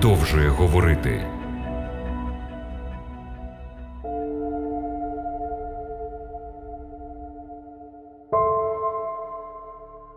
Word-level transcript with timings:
продовжує 0.00 0.48
говорити. 0.48 1.26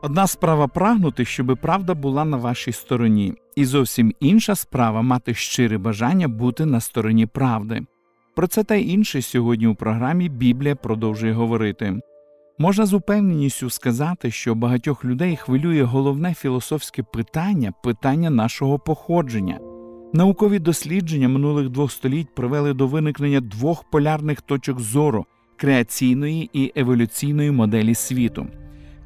Одна 0.01 0.27
справа 0.27 0.67
прагнути, 0.67 1.25
щоби 1.25 1.55
правда 1.55 1.93
була 1.93 2.25
на 2.25 2.37
вашій 2.37 2.71
стороні, 2.71 3.33
і 3.55 3.65
зовсім 3.65 4.13
інша 4.19 4.55
справа 4.55 5.01
мати 5.01 5.33
щире 5.33 5.77
бажання 5.77 6.27
бути 6.27 6.65
на 6.65 6.79
стороні 6.79 7.25
правди. 7.25 7.81
Про 8.35 8.47
це 8.47 8.63
та 8.63 8.75
інше 8.75 9.21
сьогодні 9.21 9.67
у 9.67 9.75
програмі 9.75 10.29
Біблія 10.29 10.75
продовжує 10.75 11.33
говорити. 11.33 11.99
Можна 12.57 12.85
з 12.85 12.93
упевненістю 12.93 13.69
сказати, 13.69 14.31
що 14.31 14.55
багатьох 14.55 15.05
людей 15.05 15.35
хвилює 15.35 15.83
головне 15.83 16.33
філософське 16.33 17.03
питання 17.03 17.73
питання 17.83 18.29
нашого 18.29 18.79
походження. 18.79 19.59
Наукові 20.15 20.59
дослідження 20.59 21.27
минулих 21.27 21.69
двох 21.69 21.91
століть 21.91 22.29
привели 22.35 22.73
до 22.73 22.87
виникнення 22.87 23.41
двох 23.41 23.83
полярних 23.83 24.41
точок 24.41 24.79
зору 24.79 25.25
креаційної 25.55 26.49
і 26.53 26.71
еволюційної 26.75 27.51
моделі 27.51 27.95
світу. 27.95 28.47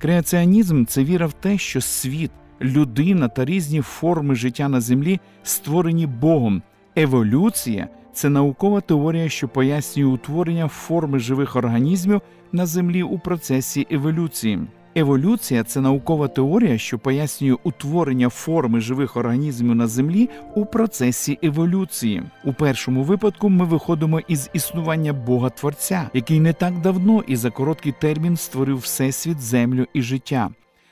Креаціонізм 0.01 0.85
це 0.85 1.03
віра 1.03 1.25
в 1.25 1.33
те, 1.33 1.57
що 1.57 1.81
світ, 1.81 2.31
людина 2.61 3.27
та 3.27 3.45
різні 3.45 3.81
форми 3.81 4.35
життя 4.35 4.69
на 4.69 4.81
землі 4.81 5.19
створені 5.43 6.07
Богом. 6.07 6.61
Еволюція 6.95 7.87
це 8.13 8.29
наукова 8.29 8.81
теорія, 8.81 9.29
що 9.29 9.47
пояснює 9.47 10.05
утворення 10.05 10.67
форми 10.67 11.19
живих 11.19 11.55
організмів 11.55 12.21
на 12.51 12.65
землі 12.65 13.03
у 13.03 13.19
процесі 13.19 13.87
еволюції. 13.91 14.59
Еволюція 14.97 15.63
це 15.63 15.81
наукова 15.81 16.27
теорія, 16.27 16.77
що 16.77 16.99
пояснює 16.99 17.55
утворення 17.63 18.29
форми 18.29 18.81
живих 18.81 19.17
організмів 19.17 19.75
на 19.75 19.87
землі 19.87 20.29
у 20.55 20.65
процесі 20.65 21.39
еволюції. 21.43 22.23
У 22.43 22.53
першому 22.53 23.03
випадку 23.03 23.49
ми 23.49 23.65
виходимо 23.65 24.19
із 24.19 24.49
існування 24.53 25.13
Бога 25.13 25.49
Творця, 25.49 26.09
який 26.13 26.39
не 26.39 26.53
так 26.53 26.81
давно 26.81 27.23
і 27.27 27.35
за 27.35 27.51
короткий 27.51 27.93
термін 28.01 28.37
створив 28.37 28.77
всесвіт, 28.77 29.39
землю 29.39 29.85
і 29.93 30.01
життя. 30.01 30.49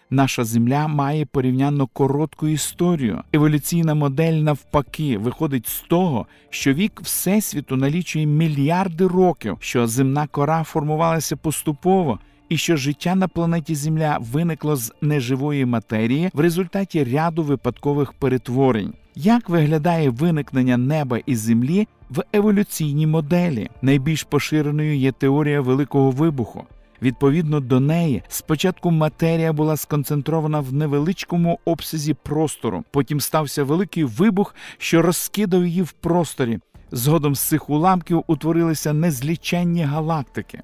Наша 0.09 0.43
земля 0.43 0.87
має 0.87 1.25
порівняно 1.25 1.87
коротку 1.87 2.47
історію. 2.47 3.21
Еволюційна 3.33 3.95
модель 3.95 4.33
навпаки 4.33 5.17
виходить 5.17 5.67
з 5.67 5.81
того, 5.81 6.25
що 6.49 6.73
вік 6.73 7.01
всесвіту 7.03 7.75
налічує 7.75 8.25
мільярди 8.25 9.07
років, 9.07 9.57
що 9.59 9.87
земна 9.87 10.27
кора 10.27 10.63
формувалася 10.63 11.35
поступово. 11.35 12.19
І 12.49 12.57
що 12.57 12.77
життя 12.77 13.15
на 13.15 13.27
планеті 13.27 13.75
Земля 13.75 14.17
виникло 14.19 14.75
з 14.75 14.93
неживої 15.01 15.65
матерії 15.65 16.29
в 16.33 16.39
результаті 16.39 17.03
ряду 17.03 17.43
випадкових 17.43 18.13
перетворень. 18.13 18.93
Як 19.15 19.49
виглядає 19.49 20.09
виникнення 20.09 20.77
неба 20.77 21.19
і 21.25 21.35
землі 21.35 21.87
в 22.09 22.23
еволюційній 22.33 23.07
моделі? 23.07 23.69
Найбільш 23.81 24.23
поширеною 24.23 24.97
є 24.97 25.11
теорія 25.11 25.61
великого 25.61 26.11
вибуху. 26.11 26.63
Відповідно 27.01 27.59
до 27.59 27.79
неї, 27.79 28.23
спочатку 28.27 28.91
матерія 28.91 29.53
була 29.53 29.77
сконцентрована 29.77 30.59
в 30.59 30.73
невеличкому 30.73 31.59
обсязі 31.65 32.13
простору, 32.13 32.83
потім 32.91 33.19
стався 33.19 33.63
великий 33.63 34.03
вибух, 34.03 34.55
що 34.77 35.01
розкидав 35.01 35.65
її 35.65 35.81
в 35.81 35.91
просторі. 35.91 36.59
Згодом 36.91 37.35
з 37.35 37.39
цих 37.39 37.69
уламків 37.69 38.23
утворилися 38.27 38.93
незліченні 38.93 39.83
галактики. 39.83 40.61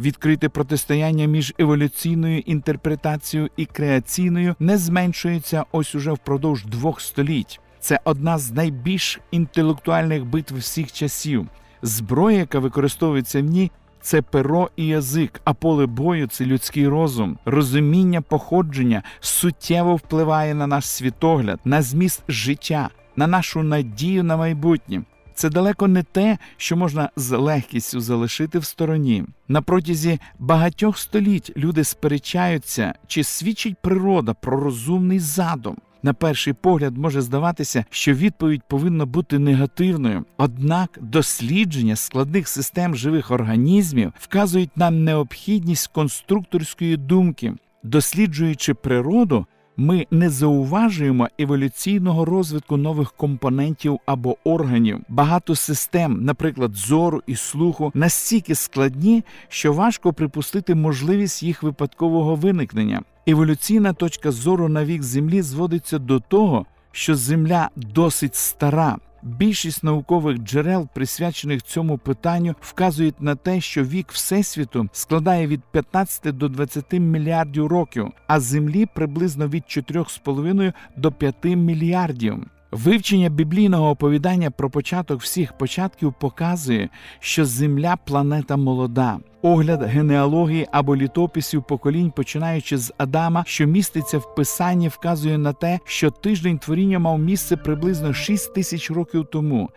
Відкрите 0.00 0.48
протистояння 0.48 1.26
між 1.26 1.54
еволюційною 1.58 2.38
інтерпретацією 2.38 3.50
і 3.56 3.64
креаційною 3.64 4.54
не 4.58 4.78
зменшується 4.78 5.64
ось 5.72 5.94
уже 5.94 6.12
впродовж 6.12 6.64
двох 6.64 7.00
століть. 7.00 7.60
Це 7.80 8.00
одна 8.04 8.38
з 8.38 8.52
найбільш 8.52 9.20
інтелектуальних 9.30 10.24
битв 10.24 10.56
всіх 10.56 10.92
часів. 10.92 11.46
Зброя, 11.82 12.38
яка 12.38 12.58
використовується 12.58 13.42
в 13.42 13.44
ній, 13.44 13.70
це 14.00 14.22
перо 14.22 14.70
і 14.76 14.86
язик, 14.86 15.40
а 15.44 15.54
поле 15.54 15.86
бою 15.86 16.26
це 16.26 16.44
людський 16.44 16.88
розум. 16.88 17.38
Розуміння 17.44 18.20
походження 18.20 19.02
суттєво 19.20 19.96
впливає 19.96 20.54
на 20.54 20.66
наш 20.66 20.86
світогляд, 20.86 21.60
на 21.64 21.82
зміст 21.82 22.22
життя, 22.28 22.88
на 23.16 23.26
нашу 23.26 23.62
надію 23.62 24.24
на 24.24 24.36
майбутнє. 24.36 25.02
Це 25.40 25.50
далеко 25.50 25.88
не 25.88 26.02
те, 26.02 26.38
що 26.56 26.76
можна 26.76 27.10
з 27.16 27.36
легкістю 27.36 28.00
залишити 28.00 28.58
в 28.58 28.64
стороні. 28.64 29.24
На 29.48 29.62
протязі 29.62 30.18
багатьох 30.38 30.98
століть 30.98 31.52
люди 31.56 31.84
сперечаються, 31.84 32.94
чи 33.06 33.24
свідчить 33.24 33.78
природа 33.82 34.34
про 34.34 34.60
розумний 34.60 35.18
задум. 35.18 35.76
На 36.02 36.14
перший 36.14 36.52
погляд 36.52 36.98
може 36.98 37.20
здаватися, 37.20 37.84
що 37.90 38.14
відповідь 38.14 38.62
повинна 38.68 39.06
бути 39.06 39.38
негативною, 39.38 40.24
однак 40.36 40.98
дослідження 41.00 41.96
складних 41.96 42.48
систем 42.48 42.94
живих 42.94 43.30
організмів 43.30 44.12
вказують 44.18 44.76
нам 44.76 45.04
необхідність 45.04 45.86
конструкторської 45.86 46.96
думки, 46.96 47.54
досліджуючи 47.82 48.74
природу. 48.74 49.46
Ми 49.76 50.06
не 50.10 50.30
зауважуємо 50.30 51.28
еволюційного 51.38 52.24
розвитку 52.24 52.76
нових 52.76 53.12
компонентів 53.12 53.98
або 54.06 54.36
органів. 54.44 55.00
Багато 55.08 55.54
систем, 55.54 56.24
наприклад, 56.24 56.74
зору 56.74 57.22
і 57.26 57.36
слуху, 57.36 57.92
настільки 57.94 58.54
складні, 58.54 59.24
що 59.48 59.72
важко 59.72 60.12
припустити 60.12 60.74
можливість 60.74 61.42
їх 61.42 61.62
випадкового 61.62 62.34
виникнення. 62.34 63.02
Еволюційна 63.26 63.92
точка 63.92 64.30
зору 64.30 64.68
на 64.68 64.84
вік 64.84 65.02
Землі 65.02 65.42
зводиться 65.42 65.98
до 65.98 66.20
того, 66.20 66.66
що 66.92 67.16
Земля 67.16 67.70
досить 67.76 68.34
стара. 68.34 68.96
Більшість 69.22 69.84
наукових 69.84 70.38
джерел, 70.38 70.88
присвячених 70.94 71.62
цьому 71.62 71.98
питанню, 71.98 72.54
вказують 72.60 73.20
на 73.20 73.34
те, 73.34 73.60
що 73.60 73.84
вік 73.84 74.12
Всесвіту 74.12 74.88
складає 74.92 75.46
від 75.46 75.60
15 75.64 76.36
до 76.36 76.48
20 76.48 76.92
мільярдів 76.92 77.66
років, 77.66 78.08
а 78.26 78.40
Землі 78.40 78.86
приблизно 78.86 79.48
від 79.48 79.62
4,5 79.62 80.72
до 80.96 81.12
5 81.12 81.44
мільярдів. 81.44 82.46
Вивчення 82.70 83.28
біблійного 83.28 83.90
оповідання 83.90 84.50
про 84.50 84.70
початок 84.70 85.20
всіх 85.20 85.52
початків 85.52 86.14
показує, 86.20 86.88
що 87.20 87.44
Земля 87.44 87.96
планета 87.96 88.56
молода. 88.56 89.18
Огляд 89.42 89.82
генеалогії 89.82 90.66
або 90.72 90.96
літописів 90.96 91.62
поколінь, 91.62 92.10
починаючи 92.10 92.78
з 92.78 92.92
Адама, 92.98 93.44
що 93.46 93.66
міститься 93.66 94.18
в 94.18 94.34
писанні, 94.34 94.88
вказує 94.88 95.38
на 95.38 95.52
те, 95.52 95.78
що 95.84 96.10
тиждень 96.10 96.58
творіння 96.58 96.98
мав 96.98 97.18
місце 97.18 97.56
приблизно 97.56 98.12
6 98.12 98.54
тисяч 98.54 98.90
років 98.90 99.26
тому. 99.32 99.70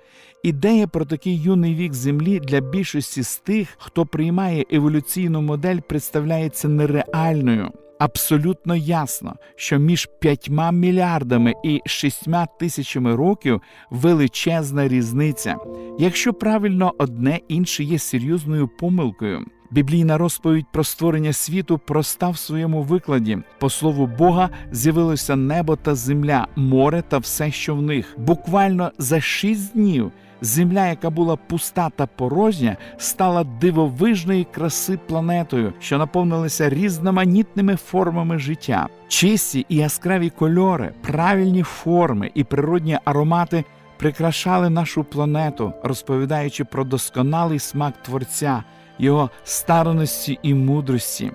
Ідея 0.44 0.88
про 0.88 1.06
такий 1.06 1.42
юний 1.42 1.76
вік 1.76 1.94
землі 1.94 2.40
для 2.40 2.60
більшості 2.60 3.24
з 3.24 3.38
тих, 3.38 3.68
хто 3.78 4.06
приймає 4.06 4.66
еволюційну 4.72 5.42
модель, 5.42 5.80
представляється 5.80 6.68
нереальною. 6.68 7.72
Абсолютно 8.04 8.76
ясно, 8.76 9.36
що 9.56 9.80
між 9.80 10.10
п'ятьма 10.20 10.72
мільярдами 10.72 11.54
і 11.64 11.82
шістьма 11.86 12.46
тисячами 12.60 13.16
років 13.16 13.62
величезна 13.90 14.88
різниця. 14.88 15.56
Якщо 16.00 16.34
правильно 16.34 16.94
одне 16.98 17.40
інше 17.48 17.84
є 17.84 18.00
серйозною 18.00 18.68
помилкою. 18.80 19.46
Біблійна 19.72 20.18
розповідь 20.18 20.66
про 20.74 20.84
створення 20.84 21.34
світу 21.34 21.78
проста 21.78 22.30
в 22.30 22.38
своєму 22.38 22.82
викладі. 22.82 23.38
По 23.60 23.70
слову 23.70 24.08
Бога 24.08 24.50
з'явилося 24.72 25.36
небо 25.36 25.76
та 25.76 25.96
земля, 25.96 26.48
море 26.56 27.04
та 27.10 27.18
все, 27.18 27.52
що 27.52 27.76
в 27.76 27.82
них. 27.82 28.16
Буквально 28.18 28.92
за 28.98 29.22
шість 29.22 29.74
днів 29.74 30.12
земля, 30.44 30.88
яка 30.88 31.10
була 31.10 31.36
пуста 31.36 31.90
та 31.90 32.06
порожня, 32.06 32.78
стала 32.98 33.44
дивовижної 33.44 34.48
краси 34.52 35.00
планетою, 35.08 35.74
що 35.80 35.98
наповнилася 35.98 36.70
різноманітними 36.70 37.76
формами 37.76 38.38
життя. 38.38 38.88
Чисті 39.08 39.66
і 39.70 39.76
яскраві 39.76 40.30
кольори, 40.30 40.92
правильні 41.02 41.64
форми 41.64 42.32
і 42.34 42.44
природні 42.44 43.00
аромати 43.06 43.64
прикрашали 43.98 44.70
нашу 44.70 45.04
планету, 45.04 45.74
розповідаючи 45.84 46.64
про 46.64 46.84
досконалий 46.84 47.60
смак 47.60 47.94
Творця, 48.04 48.64
його 49.00 49.30
староності 49.44 50.40
і 50.44 50.54
мудрості. 50.54 51.32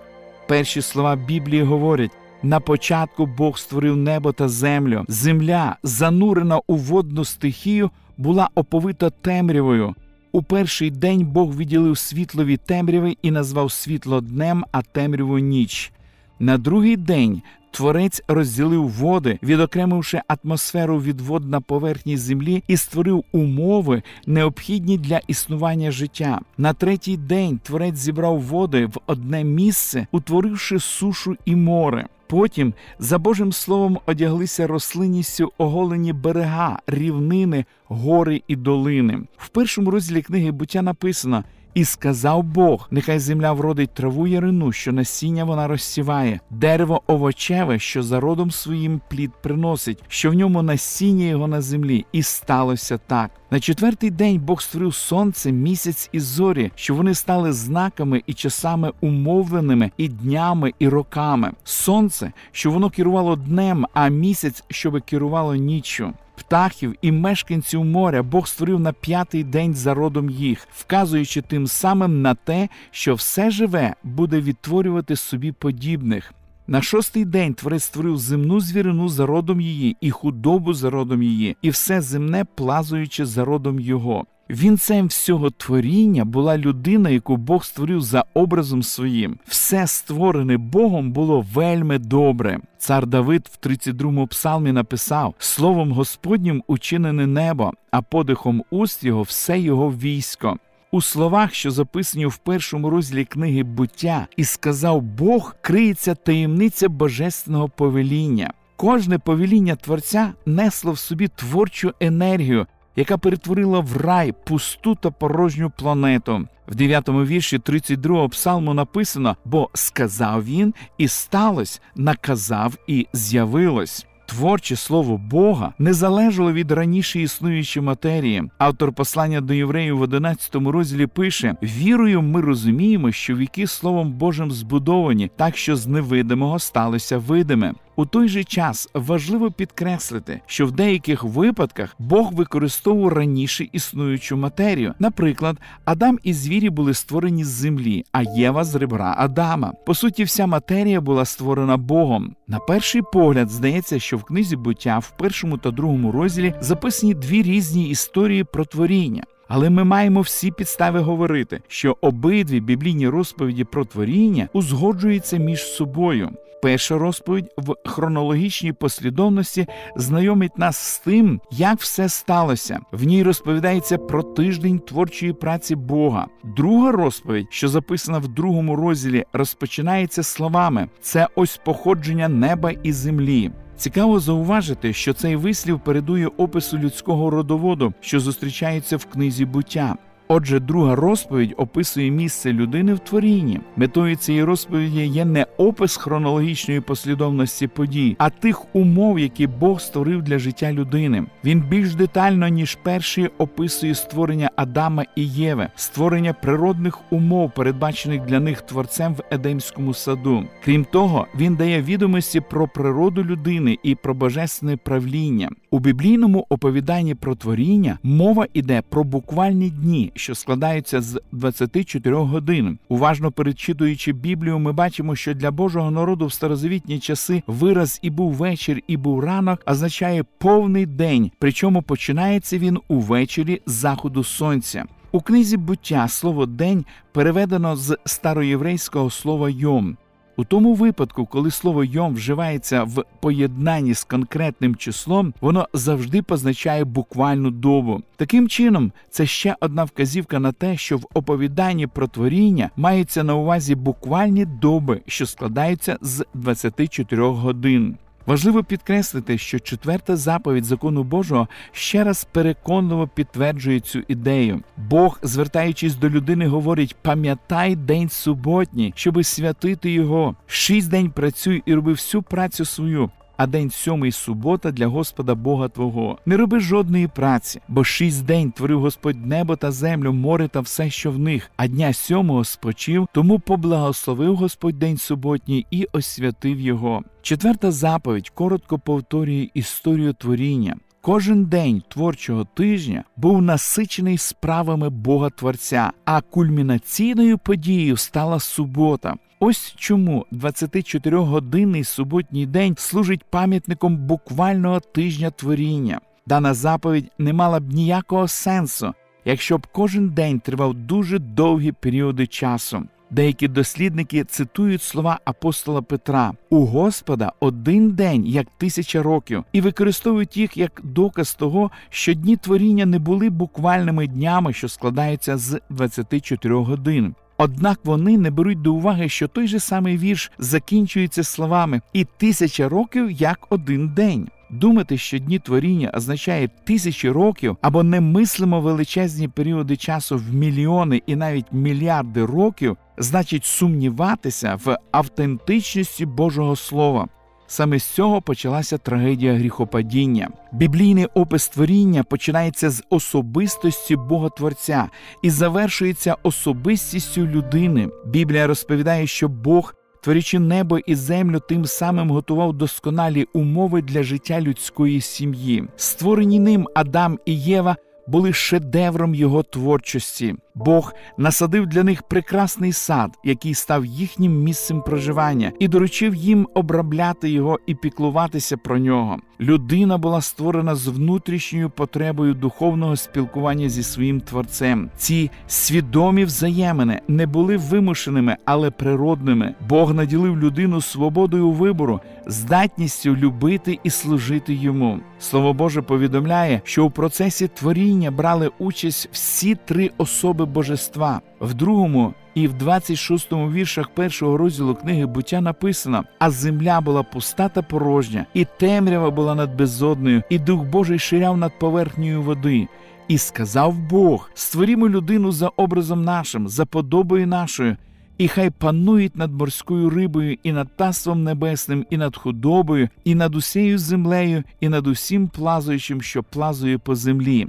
Перші 0.49 0.83
слова 0.83 1.17
Біблії 1.17 1.63
говорять. 1.63 2.11
На 2.43 2.61
початку 2.61 3.27
Бог 3.27 3.59
створив 3.59 3.97
небо 3.97 4.33
та 4.33 4.49
землю. 4.49 5.05
Земля, 5.09 5.77
занурена 5.83 6.61
у 6.67 6.77
водну 6.77 7.25
стихію, 7.25 7.91
була 8.19 8.49
оповита 8.55 9.11
темрявою. 9.11 9.94
У 10.32 10.43
перший 10.43 10.91
день 10.91 11.26
Бог 11.26 11.56
відділив 11.56 11.99
світлові 11.99 12.56
темряви 12.56 13.17
і 13.23 13.31
назвав 13.31 13.73
світло 13.73 14.20
днем, 14.20 14.65
а 14.73 14.82
темряву 14.82 15.38
ніч. 15.38 15.93
На 16.41 16.59
другий 16.59 16.97
день 16.97 17.43
Творець 17.70 18.23
розділив 18.29 18.88
води, 18.88 19.38
відокремивши 19.43 20.20
атмосферу 20.29 21.00
від 21.00 21.20
вод 21.20 21.50
на 21.50 21.61
поверхні 21.61 22.17
землі 22.17 22.65
і 22.69 22.76
створив 22.76 23.25
умови, 23.32 24.03
необхідні 24.26 24.99
для 24.99 25.21
існування 25.26 25.91
життя. 25.91 26.41
На 26.59 26.73
третій 26.73 27.17
день 27.17 27.61
творець 27.62 27.97
зібрав 27.97 28.41
води 28.41 28.87
в 28.87 28.97
одне 29.06 29.44
місце, 29.44 30.06
утворивши 30.12 30.79
сушу 30.79 31.37
і 31.44 31.56
море. 31.56 32.06
Потім, 32.29 32.75
за 32.99 33.19
Божим 33.19 33.53
словом, 33.53 33.99
одяглися 34.07 34.67
рослинністю 34.67 35.53
оголені 35.59 36.13
берега, 36.13 36.79
рівнини, 36.87 37.65
гори 37.87 38.43
і 38.49 38.57
долини. 38.57 39.21
В 39.37 39.49
першому 39.49 39.91
розділі 39.91 40.23
книги 40.23 40.51
буття 40.51 40.83
написано. 40.83 41.45
І 41.75 41.85
сказав 41.85 42.43
Бог: 42.43 42.88
нехай 42.91 43.19
земля 43.19 43.53
вродить 43.53 43.91
траву 43.91 44.26
ярину, 44.26 44.73
що 44.73 44.93
насіння 44.93 45.44
вона 45.44 45.69
розсіває, 45.69 46.41
дерево 46.50 47.03
овочеве, 47.06 47.79
що 47.79 48.03
за 48.03 48.20
родом 48.20 48.50
своїм 48.50 49.00
плід 49.09 49.31
приносить, 49.43 50.03
що 50.09 50.31
в 50.31 50.35
ньому 50.35 50.62
насіння 50.62 51.25
його 51.25 51.47
на 51.47 51.61
землі, 51.61 52.06
і 52.12 52.23
сталося 52.23 52.99
так. 52.99 53.31
На 53.50 53.61
четвертий 53.61 54.11
день 54.11 54.41
Бог 54.41 54.62
створив 54.62 54.94
сонце, 54.94 55.53
місяць 55.53 56.09
і 56.12 56.20
зорі, 56.20 56.73
що 56.75 56.94
вони 56.94 57.15
стали 57.15 57.53
знаками 57.53 58.23
і 58.26 58.35
часами 58.35 58.93
умовленими, 59.00 59.91
і 59.97 60.09
днями, 60.09 60.73
і 60.79 60.88
роками. 60.88 61.53
Сонце, 61.64 62.32
що 62.53 62.71
воно 62.71 62.91
керувало 62.91 63.37
днем, 63.37 63.87
а 63.94 64.09
місяць, 64.09 64.64
щоб 64.69 65.03
керувало 65.03 65.55
ніччю 65.55 66.12
птахів 66.38 66.94
і 67.02 67.12
мешканців 67.12 67.85
моря 67.85 68.23
Бог 68.23 68.49
створив 68.49 68.81
на 68.81 68.93
п'ятий 68.93 69.44
день 69.44 69.75
за 69.75 69.94
родом 69.94 70.31
їх, 70.31 70.69
вказуючи 70.70 71.43
тим 71.43 71.67
самим 71.67 72.23
на 72.23 72.35
те, 72.35 72.69
що 72.90 73.14
все 73.14 73.50
живе 73.50 73.94
буде 74.05 74.40
відтворювати 74.40 75.17
собі 75.17 75.52
подібних. 75.52 76.32
На 76.67 76.82
шостий 76.82 77.25
день 77.25 77.55
творець 77.55 77.85
створив 77.85 78.19
земну 78.19 78.61
звірину 78.61 79.08
за 79.08 79.26
родом 79.26 79.61
її, 79.61 79.96
і 80.00 80.11
худобу 80.11 80.75
за 80.75 80.90
родом 80.90 81.23
її, 81.23 81.56
і 81.62 81.70
все 81.70 82.00
земне 82.00 82.44
плазуючи 82.55 83.26
за 83.26 83.44
родом 83.44 83.81
його. 83.81 84.26
Вінцем 84.50 85.06
всього 85.06 85.50
творіння 85.50 86.25
була 86.25 86.59
людина, 86.59 87.11
яку 87.11 87.37
Бог 87.37 87.65
створив 87.65 88.00
за 88.00 88.25
образом 88.35 88.83
своїм. 88.83 89.39
Все 89.47 89.87
створене 89.87 90.56
Богом 90.56 91.12
було 91.12 91.47
вельми 91.55 91.99
добре. 91.99 92.59
Цар 92.79 93.06
Давид 93.06 93.50
в 93.53 93.67
32-му 93.67 94.27
псалмі 94.27 94.73
написав: 94.73 95.35
Словом 95.39 95.93
Господнім 95.93 96.62
учинене 96.67 97.27
небо, 97.27 97.73
а 97.91 98.03
подихом 98.03 98.65
уст 98.71 99.05
його 99.05 99.23
все 99.23 99.61
його 99.61 99.91
військо. 99.91 100.56
У 100.91 101.03
словах, 101.03 101.55
що 101.55 101.71
записані 101.71 102.27
в 102.27 102.37
першому 102.37 102.91
розділі 102.91 103.25
книги 103.25 103.62
буття, 103.62 104.27
і 104.37 104.45
сказав 104.45 105.03
Бог, 105.03 105.56
криється 105.61 106.15
таємниця 106.15 106.89
божественного 106.89 107.69
повеління. 107.69 108.53
Кожне 108.77 109.19
повеління 109.19 109.77
Творця 109.77 110.33
несло 110.47 110.93
в 110.93 110.99
собі 110.99 111.29
творчу 111.29 111.93
енергію, 112.00 112.67
яка 112.99 113.19
перетворила 113.19 113.81
в 113.81 113.97
рай 113.97 114.33
пусту 114.45 114.95
та 114.95 115.11
порожню 115.11 115.71
планету. 115.71 116.49
В 116.67 116.77
9-му 116.77 117.25
вірші 117.25 117.59
32-го 117.59 118.29
псалму 118.29 118.75
написано: 118.75 119.37
бо 119.45 119.71
сказав 119.75 120.45
він, 120.45 120.75
і 120.99 121.09
сталося, 121.09 121.81
наказав 121.97 122.75
і 122.87 123.06
з'явилось. 123.12 124.06
Творче 124.27 124.77
слово 124.77 125.17
Бога 125.19 125.73
не 125.79 125.93
залежало 125.95 126.53
від 126.53 126.73
раніше 126.73 127.21
існуючої 127.21 127.87
матерії. 127.87 128.45
Автор 128.59 128.93
послання 128.93 129.41
до 129.41 129.55
євреїв 129.55 129.99
в 129.99 130.00
11 130.00 130.55
розділі 130.55 131.06
пише: 131.06 131.56
вірою 131.62 132.23
ми 132.23 132.41
розуміємо, 132.41 133.12
що 133.12 133.37
віки 133.37 133.67
Словом 133.67 134.12
Божим 134.12 134.53
збудовані, 134.53 135.31
так 135.37 135.56
що 135.56 135.77
з 135.77 135.87
невидимого 135.87 136.59
сталося 136.59 137.19
видиме. 137.19 137.75
У 137.99 138.06
той 138.06 138.29
же 138.29 138.45
час 138.45 138.89
важливо 138.95 139.50
підкреслити, 139.50 140.41
що 140.47 140.67
в 140.67 140.73
деяких 140.73 141.25
випадках 141.25 141.97
Бог 141.99 142.33
використовував 142.33 143.12
раніше 143.12 143.69
існуючу 143.73 144.37
матерію. 144.37 144.95
Наприклад, 144.99 145.56
Адам 145.85 146.19
і 146.23 146.33
звірі 146.33 146.71
були 146.71 146.95
створені 146.95 147.45
з 147.45 147.49
землі, 147.49 148.05
а 148.12 148.23
Єва 148.23 148.65
з 148.65 148.75
ребра 148.75 149.15
Адама. 149.19 149.73
По 149.87 149.95
суті, 149.95 150.25
вся 150.25 150.47
матерія 150.47 151.00
була 151.00 151.25
створена 151.25 151.77
Богом. 151.77 152.35
На 152.49 152.59
перший 152.59 153.03
погляд 153.03 153.50
здається, 153.50 153.99
що 153.99 154.17
в 154.17 154.25
книзі 154.25 154.56
буття 154.56 154.99
в 154.99 155.17
першому 155.19 155.59
та 155.59 155.71
другому 155.71 156.12
розділі 156.12 156.55
записані 156.61 157.15
дві 157.15 157.43
різні 157.43 157.91
історії 157.91 158.45
про 158.45 158.65
творіння. 158.65 159.25
Але 159.49 159.71
ми 159.71 159.85
маємо 159.85 160.21
всі 160.21 160.50
підстави 160.50 161.00
говорити, 161.00 161.61
що 161.69 161.97
обидві 162.00 162.61
біблійні 162.61 163.09
розповіді 163.09 163.65
про 163.65 163.85
творіння 163.85 164.49
узгоджуються 164.53 165.37
між 165.37 165.62
собою. 165.62 166.31
Перша 166.62 166.99
розповідь 166.99 167.50
в 167.56 167.75
хронологічній 167.85 168.73
послідовності 168.73 169.67
знайомить 169.97 170.59
нас 170.59 170.77
з 170.77 170.99
тим, 170.99 171.41
як 171.50 171.81
все 171.81 172.09
сталося. 172.09 172.81
В 172.93 173.05
ній 173.05 173.23
розповідається 173.23 173.99
про 173.99 174.23
тиждень 174.23 174.79
творчої 174.79 175.33
праці 175.33 175.77
Бога. 175.77 176.27
Друга 176.45 176.93
розповідь, 176.93 177.47
що 177.50 177.69
записана 177.69 178.19
в 178.19 178.29
другому 178.29 178.77
розділі, 178.77 179.25
розпочинається 179.33 180.23
словами: 180.23 180.89
це 181.00 181.29
ось 181.35 181.61
походження 181.65 182.29
неба 182.29 182.71
і 182.83 182.93
землі. 182.93 183.50
Цікаво 183.79 184.21
зауважити, 184.21 184.93
що 184.93 185.13
цей 185.13 185.37
вислів 185.37 185.81
передує 185.81 186.27
опису 186.37 186.79
людського 186.79 187.31
родоводу, 187.31 187.93
що 188.01 188.21
зустрічається 188.21 188.97
в 188.97 189.05
книзі 189.05 189.45
буття. 189.45 189.97
Отже, 190.31 190.61
друга 190.61 190.95
розповідь 190.95 191.55
описує 191.57 192.11
місце 192.11 192.53
людини 192.53 192.95
в 192.95 192.99
творінні. 192.99 193.61
Метою 193.77 194.17
цієї 194.17 194.45
розповіді 194.45 195.07
є 195.07 195.25
не 195.25 195.47
опис 195.57 195.97
хронологічної 195.97 196.81
послідовності 196.81 197.67
подій, 197.67 198.17
а 198.19 198.31
тих 198.31 198.75
умов, 198.75 199.19
які 199.19 199.47
Бог 199.47 199.81
створив 199.81 200.23
для 200.23 200.39
життя 200.39 200.73
людини. 200.73 201.25
Він 201.45 201.61
більш 201.61 201.95
детально 201.95 202.49
ніж 202.49 202.79
перший 202.83 203.29
описує 203.39 203.95
створення 203.95 204.51
Адама 204.57 205.05
і 205.17 205.27
Єви, 205.27 205.69
створення 205.77 206.33
природних 206.33 207.13
умов, 207.13 207.53
передбачених 207.55 208.25
для 208.25 208.41
них 208.41 208.63
творцем 208.63 209.15
в 209.15 209.23
Едемському 209.31 209.95
саду. 209.95 210.45
Крім 210.65 210.85
того, 210.85 211.27
він 211.39 211.55
дає 211.55 211.83
відомості 211.83 212.41
про 212.41 212.69
природу 212.69 213.25
людини 213.25 213.79
і 213.83 213.95
про 213.95 214.15
божественне 214.15 214.77
правління. 214.77 215.51
У 215.71 215.79
біблійному 215.79 216.47
оповіданні 216.49 217.15
про 217.15 217.35
творіння 217.35 217.99
мова 218.03 218.47
йде 218.55 218.83
про 218.89 219.05
буквальні 219.05 219.71
дні 219.71 220.13
що 220.19 220.35
складаються 220.35 221.00
з 221.00 221.20
24 221.32 222.17
годин. 222.17 222.79
Уважно 222.88 223.32
перечитуючи 223.32 224.12
Біблію, 224.12 224.59
ми 224.59 224.73
бачимо, 224.73 225.17
що 225.17 225.35
для 225.35 225.50
Божого 225.50 225.91
народу 225.91 226.26
в 226.26 226.32
старозавітні 226.32 226.99
часи 226.99 227.43
вираз 227.47 227.99
і 228.03 228.11
був 228.11 228.32
вечір, 228.32 228.82
і 228.87 228.97
був 228.97 229.20
ранок 229.20 229.61
означає 229.67 230.25
повний 230.38 230.87
день, 230.87 231.31
причому 231.38 231.83
починається 231.83 232.59
він 232.59 232.78
увечері 232.88 233.62
заходу 233.66 234.25
сонця. 234.25 234.85
У 235.12 235.21
книзі 235.21 235.57
буття 235.57 236.09
слово 236.09 236.47
день 236.47 236.85
переведено 237.12 237.76
з 237.76 237.99
староєврейського 238.04 239.11
слова 239.11 239.50
йом. 239.50 239.97
У 240.38 240.45
тому 240.45 240.75
випадку, 240.75 241.26
коли 241.26 241.50
слово 241.50 241.85
йом 241.85 242.14
вживається 242.14 242.85
в 242.85 243.04
поєднанні 243.21 243.95
з 243.95 244.04
конкретним 244.04 244.76
числом, 244.76 245.35
воно 245.40 245.68
завжди 245.73 246.23
позначає 246.23 246.85
буквальну 246.85 247.50
добу. 247.50 248.02
Таким 248.16 248.49
чином, 248.49 248.92
це 249.11 249.26
ще 249.26 249.57
одна 249.61 249.85
вказівка 249.85 250.38
на 250.38 250.52
те, 250.52 250.76
що 250.76 250.97
в 250.97 251.07
оповіданні 251.14 251.87
про 251.87 252.09
творіння 252.09 252.71
мається 252.76 253.25
на 253.25 253.35
увазі 253.35 253.75
буквальні 253.75 254.45
доби, 254.45 255.00
що 255.07 255.26
складаються 255.26 255.99
з 256.00 256.25
24 256.35 257.26
годин. 257.28 257.97
Важливо 258.28 258.64
підкреслити, 258.64 259.38
що 259.38 259.58
четверта 259.58 260.16
заповідь 260.16 260.64
закону 260.64 261.02
Божого 261.02 261.49
ще 261.73 262.04
раз 262.04 262.25
переконливо 262.25 263.08
підтверджує 263.08 263.80
цю 263.80 264.02
ідею. 264.08 264.62
Бог, 264.76 265.18
звертаючись 265.23 265.94
до 265.94 266.11
людини, 266.11 266.47
говорить: 266.47 266.97
пам'ятай 267.02 267.76
день 267.76 268.08
суботній, 268.08 268.92
щоби 268.97 269.25
святити 269.25 269.90
його. 269.90 270.37
Шість 270.47 270.90
день 270.90 271.11
працюй 271.11 271.62
і 271.66 271.75
роби 271.75 271.92
всю 271.92 272.23
працю 272.23 272.64
свою 272.64 273.11
а 273.38 273.47
день 273.47 273.71
сьомий 273.71 274.12
субота 274.12 274.73
для 274.73 274.88
Господа 274.88 275.35
Бога 275.35 275.68
Твого. 275.68 276.18
Не 276.26 276.37
роби 276.37 276.61
жодної 276.61 277.09
праці, 277.09 277.61
бо 277.68 277.85
шість 277.85 278.25
день 278.25 278.50
творив 278.52 278.80
Господь 278.80 279.26
небо 279.26 279.57
та 279.57 279.71
землю, 279.71 280.12
море 280.12 280.49
та 280.49 280.61
все, 280.61 280.90
що 280.90 281.11
в 281.11 281.18
них, 281.18 281.50
а 281.57 281.66
дня 281.66 281.92
сьомого 281.92 282.45
спочив, 282.45 283.09
тому 283.12 283.38
поблагословив 283.38 284.37
Господь 284.37 284.78
день 284.78 284.97
суботній 284.97 285.66
і 285.71 285.88
освятив 285.92 286.61
його. 286.61 287.02
Четверта 287.23 287.71
заповідь 287.71 288.28
коротко 288.28 288.78
повторює 288.78 289.49
історію 289.54 290.12
творіння. 290.12 290.76
Кожен 291.09 291.45
день 291.45 291.83
творчого 291.88 292.45
тижня 292.45 293.05
був 293.17 293.43
насичений 293.43 294.19
справами 294.19 294.88
Бога 294.88 295.31
Творця, 295.31 295.93
а 296.05 296.21
кульмінаційною 296.21 297.38
подією 297.38 297.97
стала 297.97 298.41
субота. 298.41 299.15
Ось 299.41 299.75
чому 299.77 300.27
24-годинний 300.33 301.85
суботній 301.85 302.47
день 302.47 302.75
служить 302.79 303.25
пам'ятником 303.25 303.97
буквального 303.97 304.81
тижня 304.81 305.31
творіння. 305.31 306.00
Дана 306.27 306.55
заповідь 306.55 307.11
не 307.19 307.33
мала 307.33 307.61
б 307.61 307.73
ніякого 307.73 308.29
сенсу, 308.29 308.95
якщо 309.25 309.59
б 309.59 309.67
кожен 309.67 310.09
день 310.09 310.41
тривав 310.41 310.75
дуже 310.75 311.19
довгі 311.19 311.73
періоди 311.73 312.27
часу. 312.27 312.83
Деякі 313.11 313.49
дослідники 313.49 314.25
цитують 314.25 314.83
слова 314.83 315.21
апостола 315.25 315.83
Петра: 315.83 316.33
у 316.50 316.67
Господа 316.67 317.33
один 317.41 317.91
день 317.91 318.27
як 318.27 318.47
тисяча 318.59 319.03
років, 319.03 319.45
і 319.53 319.61
використовують 319.61 320.37
їх 320.37 320.57
як 320.57 320.81
доказ 320.85 321.35
того, 321.35 321.71
що 321.91 322.15
дні 322.15 322.37
творіння 322.37 322.87
не 322.87 322.99
були 322.99 323.31
буквальними 323.31 324.07
днями, 324.07 324.53
що 324.53 324.69
складаються 324.69 325.38
з 325.38 325.61
24 325.71 326.55
годин. 326.55 327.15
Однак 327.41 327.81
вони 327.85 328.19
не 328.19 328.31
беруть 328.31 328.62
до 328.62 328.75
уваги, 328.75 329.09
що 329.09 329.29
той 329.29 329.49
же 329.49 329.61
самий 329.61 329.99
вірш 329.99 330.33
закінчується 330.38 331.25
словами 331.25 331.81
і 331.93 332.05
тисяча 332.05 332.69
років 332.69 333.11
як 333.11 333.47
один 333.50 333.88
день. 333.88 334.29
Думати, 334.50 334.99
що 334.99 335.19
дні 335.19 335.38
творіння 335.38 335.91
означає 335.95 336.49
тисячі 336.65 337.11
років 337.11 337.57
або 337.62 337.83
немислимо 337.83 338.61
величезні 338.61 339.29
періоди 339.29 339.77
часу 339.77 340.17
в 340.17 340.35
мільйони 340.35 341.03
і 341.07 341.17
навіть 341.17 341.53
мільярди 341.53 342.25
років, 342.25 342.77
значить 342.99 343.45
сумніватися 343.45 344.59
в 344.64 344.76
автентичності 344.90 346.07
Божого 346.07 346.57
Слова. 346.57 347.09
Саме 347.50 347.78
з 347.78 347.85
цього 347.85 348.23
почалася 348.23 348.78
трагедія 348.78 349.35
гріхопадіння. 349.35 350.28
Біблійний 350.52 351.07
опис 351.14 351.49
творіння 351.49 352.02
починається 352.02 352.71
з 352.71 352.85
особистості 352.90 353.97
Бога 353.97 354.28
Творця 354.28 354.88
і 355.23 355.31
завершується 355.31 356.17
особистістю 356.23 357.26
людини. 357.26 357.88
Біблія 358.07 358.47
розповідає, 358.47 359.07
що 359.07 359.28
Бог, 359.28 359.75
творячи 360.02 360.38
небо 360.38 360.78
і 360.78 360.95
землю, 360.95 361.40
тим 361.49 361.64
самим 361.64 362.11
готував 362.11 362.52
досконалі 362.52 363.26
умови 363.33 363.83
для 363.83 364.02
життя 364.02 364.40
людської 364.40 365.00
сім'ї. 365.00 365.64
Створені 365.76 366.40
ним 366.40 366.69
Адам 366.75 367.19
і 367.26 367.40
Єва 367.40 367.76
були 368.07 368.33
шедевром 368.33 369.14
його 369.14 369.43
творчості. 369.43 370.35
Бог 370.65 370.95
насадив 371.19 371.67
для 371.67 371.85
них 371.85 372.03
прекрасний 372.03 372.73
сад, 372.73 373.19
який 373.25 373.55
став 373.55 373.87
їхнім 373.87 374.43
місцем 374.43 374.83
проживання, 374.83 375.53
і 375.59 375.69
доручив 375.69 376.15
їм 376.15 376.49
обробляти 376.55 377.31
його 377.31 377.59
і 377.67 377.75
піклуватися 377.75 378.57
про 378.57 378.79
нього. 378.79 379.19
Людина 379.41 379.99
була 379.99 380.21
створена 380.21 380.75
з 380.75 380.88
внутрішньою 380.88 381.71
потребою 381.71 382.35
духовного 382.35 382.97
спілкування 382.97 383.69
зі 383.69 383.83
своїм 383.83 384.21
творцем. 384.21 384.91
Ці 384.97 385.31
свідомі 385.47 386.25
взаємини 386.25 387.00
не 387.09 387.27
були 387.27 387.57
вимушеними, 387.57 388.37
але 388.45 388.71
природними. 388.71 389.55
Бог 389.69 389.95
наділив 389.95 390.38
людину 390.38 390.81
свободою 390.81 391.50
вибору, 391.50 392.00
здатністю 392.27 393.17
любити 393.17 393.79
і 393.85 393.91
служити 393.91 394.55
йому. 394.55 395.00
Слово 395.19 395.53
Боже 395.53 395.83
повідомляє, 395.83 396.61
що 396.65 396.85
у 396.85 396.91
процесі 396.91 397.49
творіння 397.49 398.11
брали 398.11 398.50
участь 398.59 399.09
всі 399.12 399.55
три 399.55 399.91
особи 399.99 400.45
божества. 400.49 401.21
В 401.40 401.55
другому 401.55 402.14
і 402.35 402.49
в 402.49 402.55
26-му 402.55 403.52
віршах 403.52 403.88
першого 403.88 404.37
розділу 404.37 404.75
книги 404.75 405.07
буття 405.07 405.40
написано: 405.40 406.05
а 406.19 406.31
земля 406.31 406.81
була 406.81 407.02
пуста 407.02 407.49
та 407.49 407.62
порожня, 407.62 408.26
і 408.35 408.47
темрява 408.59 409.11
була 409.11 409.35
над 409.35 409.57
безодною, 409.57 410.23
і 410.31 410.38
дух 410.38 410.64
Божий 410.64 410.99
ширяв 410.99 411.37
над 411.37 411.59
поверхнею 411.59 412.23
води. 412.23 412.69
І 413.09 413.19
сказав 413.19 413.78
Бог: 413.78 414.31
створімо 414.35 414.88
людину 414.88 415.33
за 415.33 415.49
образом 415.49 416.05
нашим, 416.05 416.49
за 416.49 416.67
подобою 416.67 417.26
нашою, 417.26 417.76
і 418.19 418.28
хай 418.28 418.50
панують 418.50 419.17
над 419.17 419.33
морською 419.33 419.90
рибою, 419.90 420.37
і 420.43 420.52
над 420.52 420.76
таством 420.76 421.25
небесним, 421.25 421.87
і 421.90 421.97
над 421.97 422.17
худобою, 422.17 422.88
і 423.05 423.14
над 423.14 423.35
усією 423.35 423.78
землею, 423.78 424.43
і 424.61 424.69
над 424.69 424.87
усім 424.87 425.28
плазуючим, 425.28 426.02
що 426.02 426.23
плазує 426.23 426.78
по 426.78 426.95
землі. 426.95 427.47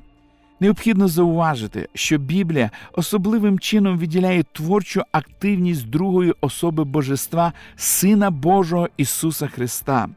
Необхідно 0.59 1.07
зауважити, 1.07 1.87
що 1.93 2.17
Біблія 2.17 2.71
особливим 2.93 3.59
чином 3.59 3.97
відділяє 3.97 4.43
творчу 4.43 5.01
активність 5.11 5.89
другої 5.89 6.33
особи 6.41 6.83
Божества, 6.83 7.53
Сина 7.75 8.31
Божого 8.31 8.89
Ісуса 8.97 9.47
Христа. 9.47 10.09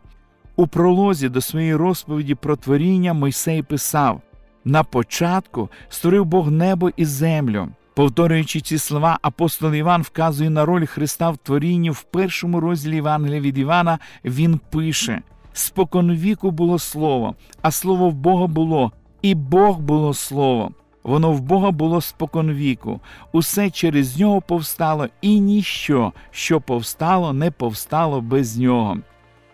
У 0.57 0.67
пролозі 0.67 1.29
до 1.29 1.41
своєї 1.41 1.75
розповіді 1.75 2.35
про 2.35 2.57
творіння 2.57 3.13
Мойсей 3.13 3.63
писав: 3.63 4.21
на 4.65 4.85
початку 4.85 5.69
створив 5.89 6.25
Бог 6.25 6.51
небо 6.51 6.91
і 6.97 7.05
землю. 7.05 7.69
Повторюючи 7.95 8.61
ці 8.61 8.79
слова, 8.79 9.19
апостол 9.23 9.75
Іван 9.75 10.03
вказує 10.03 10.51
на 10.51 10.65
роль 10.65 10.87
Христа 10.87 11.31
в 11.31 11.37
творінні 11.37 11.91
в 11.91 12.03
першому 12.03 12.61
розділі 12.61 12.95
Євангелія 12.95 13.41
від 13.41 13.59
Івана. 13.59 13.99
Він 14.25 14.61
пише: 14.71 15.23
Споконвіку 15.53 16.51
було 16.51 16.79
слово, 16.79 17.35
а 17.63 17.71
слово 17.71 18.11
в 18.11 18.15
Бога 18.15 18.47
було, 18.47 18.93
і 19.23 19.35
Бог 19.35 19.79
було 19.79 20.15
слово. 20.15 20.71
Воно 21.05 21.33
в 21.33 21.41
Бога 21.41 21.71
було 21.71 22.01
споконвіку, 22.01 23.01
усе 23.33 23.71
через 23.71 24.19
нього 24.19 24.41
повстало, 24.41 25.09
і 25.21 25.41
ніщо, 25.41 26.13
що 26.31 26.61
повстало, 26.61 27.33
не 27.33 27.51
повстало 27.51 28.21
без 28.21 28.59
нього. 28.59 28.99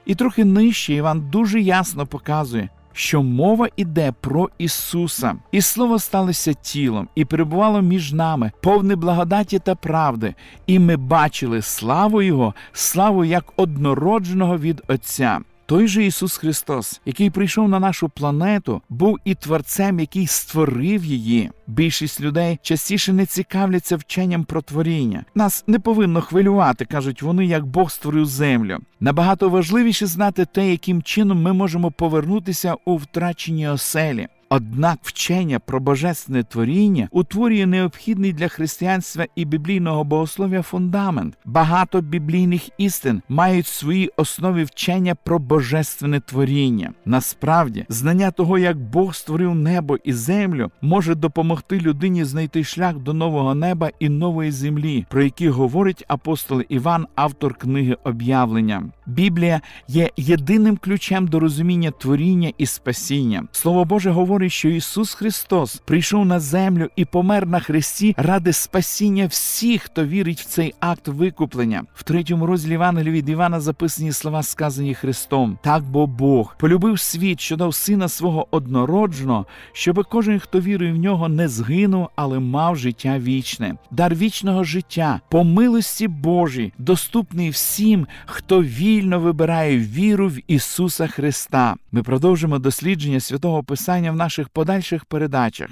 І 0.06 0.14
трохи 0.14 0.44
нижче 0.44 0.94
Іван 0.94 1.30
дуже 1.30 1.60
ясно 1.60 2.06
показує, 2.06 2.68
що 2.92 3.22
мова 3.22 3.68
іде 3.76 4.12
про 4.20 4.50
Ісуса, 4.58 5.36
і 5.52 5.60
Слово 5.60 5.98
сталося 5.98 6.52
тілом, 6.52 7.08
і 7.14 7.24
перебувало 7.24 7.82
між 7.82 8.12
нами, 8.12 8.52
повне 8.62 8.96
благодаті 8.96 9.58
та 9.58 9.74
правди, 9.74 10.34
і 10.66 10.78
ми 10.78 10.96
бачили 10.96 11.62
славу 11.62 12.22
Його, 12.22 12.54
славу 12.72 13.24
як 13.24 13.52
однородженого 13.56 14.58
від 14.58 14.82
Отця. 14.88 15.40
Той 15.68 15.88
же 15.88 16.04
Ісус 16.04 16.36
Христос, 16.36 17.00
який 17.06 17.30
прийшов 17.30 17.68
на 17.68 17.80
нашу 17.80 18.08
планету, 18.08 18.82
був 18.88 19.18
і 19.24 19.34
творцем, 19.34 20.00
який 20.00 20.26
створив 20.26 21.04
її. 21.04 21.50
Більшість 21.66 22.20
людей 22.20 22.58
частіше 22.62 23.12
не 23.12 23.26
цікавляться 23.26 23.96
вченням 23.96 24.44
про 24.44 24.62
творіння. 24.62 25.24
Нас 25.34 25.64
не 25.66 25.78
повинно 25.78 26.20
хвилювати, 26.20 26.84
кажуть 26.84 27.22
вони, 27.22 27.46
як 27.46 27.66
Бог 27.66 27.90
створив 27.90 28.26
землю. 28.26 28.78
Набагато 29.00 29.48
важливіше 29.48 30.06
знати 30.06 30.44
те, 30.44 30.70
яким 30.70 31.02
чином 31.02 31.42
ми 31.42 31.52
можемо 31.52 31.90
повернутися 31.90 32.74
у 32.84 32.96
втрачені 32.96 33.68
оселі. 33.68 34.28
Однак 34.50 34.98
вчення 35.02 35.58
про 35.58 35.80
божественне 35.80 36.42
творіння 36.42 37.08
утворює 37.10 37.66
необхідний 37.66 38.32
для 38.32 38.48
християнства 38.48 39.26
і 39.36 39.44
біблійного 39.44 40.04
богослов'я 40.04 40.62
фундамент. 40.62 41.38
Багато 41.44 42.00
біблійних 42.00 42.68
істин 42.78 43.22
мають 43.28 43.66
свої 43.66 44.10
основи 44.16 44.64
вчення 44.64 45.14
про 45.14 45.38
божественне 45.38 46.20
творіння. 46.20 46.92
Насправді, 47.04 47.86
знання 47.88 48.30
того, 48.30 48.58
як 48.58 48.78
Бог 48.78 49.14
створив 49.14 49.54
небо 49.54 49.96
і 50.04 50.12
землю, 50.12 50.70
може 50.82 51.14
допомогти 51.14 51.80
людині 51.80 52.24
знайти 52.24 52.64
шлях 52.64 52.98
до 52.98 53.14
нового 53.14 53.54
неба 53.54 53.90
і 54.00 54.08
нової 54.08 54.50
землі, 54.50 55.06
про 55.10 55.22
які 55.22 55.48
говорить 55.48 56.04
апостол 56.08 56.62
Іван, 56.68 57.06
автор 57.14 57.54
книги 57.54 57.96
об'явлення. 58.04 58.82
Біблія 59.08 59.60
є 59.88 60.10
єдиним 60.16 60.76
ключем 60.76 61.28
до 61.28 61.40
розуміння 61.40 61.90
творіння 61.90 62.52
і 62.58 62.66
спасіння. 62.66 63.44
Слово 63.52 63.84
Боже 63.84 64.10
говорить, 64.10 64.52
що 64.52 64.68
Ісус 64.68 65.14
Христос 65.14 65.76
прийшов 65.84 66.26
на 66.26 66.40
землю 66.40 66.88
і 66.96 67.04
помер 67.04 67.46
на 67.46 67.60
хресті 67.60 68.14
ради 68.18 68.52
спасіння 68.52 69.26
всіх, 69.26 69.82
хто 69.82 70.04
вірить 70.04 70.40
в 70.40 70.44
цей 70.44 70.74
акт 70.80 71.08
викуплення. 71.08 71.82
В 71.94 72.02
третьому 72.02 72.46
розділі 72.46 72.72
Євангелія 72.72 73.12
від 73.12 73.28
Івана 73.28 73.60
записані 73.60 74.12
слова, 74.12 74.42
сказані 74.42 74.94
Христом. 74.94 75.58
Так 75.62 75.84
бо 75.84 76.06
Бог 76.06 76.56
полюбив 76.58 77.00
світ, 77.00 77.40
що 77.40 77.56
дав 77.56 77.74
сина 77.74 78.08
свого 78.08 78.46
однородженого, 78.50 79.46
щоби 79.72 80.02
кожен, 80.02 80.38
хто 80.38 80.60
вірує 80.60 80.92
в 80.92 80.96
нього, 80.96 81.28
не 81.28 81.48
згинув, 81.48 82.08
але 82.16 82.38
мав 82.38 82.76
життя 82.76 83.18
вічне. 83.18 83.74
Дар 83.90 84.14
вічного 84.14 84.64
життя, 84.64 85.20
по 85.30 85.44
милості 85.44 86.08
Божій, 86.08 86.72
доступний 86.78 87.50
всім, 87.50 88.06
хто 88.26 88.62
вільно 88.98 89.20
вибирає 89.20 89.78
віру 89.78 90.28
в 90.28 90.38
Ісуса 90.46 91.06
Христа. 91.06 91.74
Ми 91.92 92.02
продовжимо 92.02 92.58
дослідження 92.58 93.20
святого 93.20 93.62
Писання 93.64 94.12
в 94.12 94.16
наших 94.16 94.48
подальших 94.48 95.04
передачах. 95.04 95.68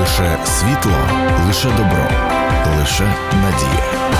Лише 0.00 0.38
світло, 0.44 0.96
лише 1.46 1.68
добро, 1.68 2.08
лише 2.78 3.14
надія. 3.34 4.19